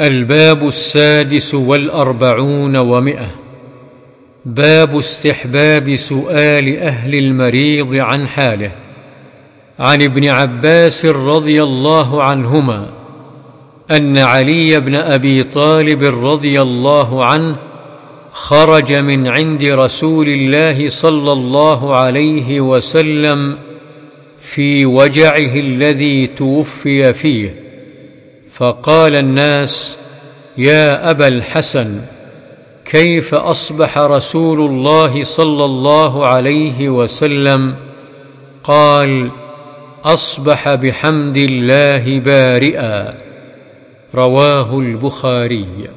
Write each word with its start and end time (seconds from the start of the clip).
الباب 0.00 0.66
السادس 0.66 1.54
والأربعون 1.54 2.76
ومئة. 2.76 3.30
باب 4.44 4.98
استحباب 4.98 5.94
سؤال 5.94 6.78
أهل 6.78 7.14
المريض 7.14 7.94
عن 7.94 8.28
حاله. 8.28 8.72
عن 9.78 10.02
ابن 10.02 10.28
عباس 10.28 11.06
رضي 11.06 11.62
الله 11.62 12.22
عنهما 12.22 12.90
أن 13.90 14.18
علي 14.18 14.80
بن 14.80 14.94
أبي 14.94 15.42
طالب 15.42 16.02
رضي 16.02 16.62
الله 16.62 17.24
عنه 17.24 17.56
خرج 18.32 18.92
من 18.92 19.28
عند 19.28 19.64
رسول 19.64 20.28
الله 20.28 20.88
صلى 20.88 21.32
الله 21.32 21.96
عليه 21.96 22.60
وسلم 22.60 23.58
في 24.38 24.86
وجعه 24.86 25.54
الذي 25.54 26.26
توفي 26.26 27.12
فيه. 27.12 27.67
فقال 28.58 29.14
الناس 29.14 29.96
يا 30.56 31.10
أبا 31.10 31.28
الحسن 31.28 32.00
كيف 32.84 33.34
أصبح 33.34 33.98
رسول 33.98 34.60
الله 34.60 35.22
صلى 35.22 35.64
الله 35.64 36.26
عليه 36.26 36.88
وسلم؟ 36.88 37.76
قال 38.64 39.30
أصبح 40.04 40.74
بحمد 40.74 41.36
الله 41.36 42.18
بارئا. 42.20 43.14
رواه 44.14 44.78
البخاري. 44.78 45.90